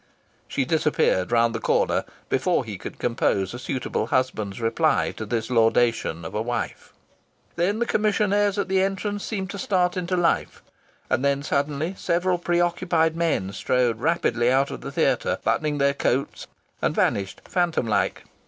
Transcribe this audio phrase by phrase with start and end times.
[0.47, 5.51] She disappeared round the corner before he could compose a suitable husband's reply to this
[5.51, 6.91] laudation of a wife.
[7.55, 10.63] Then the commissionaires at the entrance seemed to start into life.
[11.07, 16.47] And then suddenly several preoccupied men strode rapidly out of the theatre, buttoning their coats,
[16.81, 18.23] and vanished phantom like....